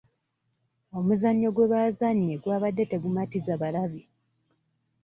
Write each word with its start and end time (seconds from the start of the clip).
Omuzannyo 0.97 1.49
gwe 1.55 1.69
baazannye 1.71 2.35
gwabadde 2.43 2.83
tegumatiza 2.91 3.53
balabi. 3.61 4.01